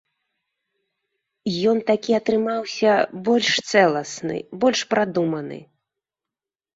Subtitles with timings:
[1.71, 2.91] Ён такі атрымаўся
[3.27, 5.59] больш цэласны, больш прадуманы.